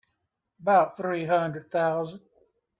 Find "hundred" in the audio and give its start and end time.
1.27-1.69